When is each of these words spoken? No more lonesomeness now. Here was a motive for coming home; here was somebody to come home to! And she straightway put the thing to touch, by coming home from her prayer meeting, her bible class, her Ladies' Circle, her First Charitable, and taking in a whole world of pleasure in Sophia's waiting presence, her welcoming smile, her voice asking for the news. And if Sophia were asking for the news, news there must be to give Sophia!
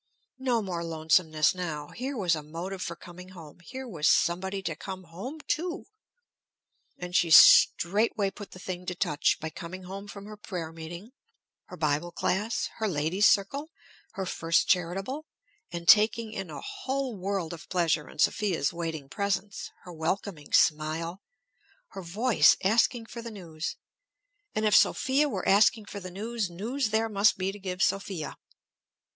No 0.39 0.63
more 0.63 0.83
lonesomeness 0.83 1.53
now. 1.53 1.89
Here 1.89 2.17
was 2.17 2.33
a 2.35 2.41
motive 2.41 2.81
for 2.81 2.95
coming 2.95 3.29
home; 3.29 3.59
here 3.59 3.87
was 3.87 4.07
somebody 4.07 4.63
to 4.63 4.75
come 4.75 5.03
home 5.03 5.37
to! 5.49 5.85
And 6.97 7.15
she 7.15 7.29
straightway 7.29 8.31
put 8.31 8.49
the 8.49 8.57
thing 8.57 8.87
to 8.87 8.95
touch, 8.95 9.37
by 9.39 9.51
coming 9.51 9.83
home 9.83 10.07
from 10.07 10.25
her 10.25 10.37
prayer 10.37 10.71
meeting, 10.71 11.11
her 11.65 11.77
bible 11.77 12.11
class, 12.11 12.67
her 12.77 12.87
Ladies' 12.87 13.27
Circle, 13.27 13.69
her 14.13 14.25
First 14.25 14.67
Charitable, 14.67 15.27
and 15.71 15.87
taking 15.87 16.33
in 16.33 16.49
a 16.49 16.61
whole 16.61 17.15
world 17.15 17.53
of 17.53 17.69
pleasure 17.69 18.09
in 18.09 18.17
Sophia's 18.17 18.73
waiting 18.73 19.07
presence, 19.07 19.69
her 19.83 19.93
welcoming 19.93 20.51
smile, 20.51 21.21
her 21.89 22.01
voice 22.01 22.57
asking 22.63 23.05
for 23.05 23.21
the 23.21 23.29
news. 23.29 23.75
And 24.55 24.65
if 24.65 24.75
Sophia 24.75 25.29
were 25.29 25.47
asking 25.47 25.85
for 25.85 25.99
the 25.99 26.09
news, 26.09 26.49
news 26.49 26.89
there 26.89 27.07
must 27.07 27.37
be 27.37 27.51
to 27.51 27.59
give 27.59 27.83
Sophia! 27.83 28.35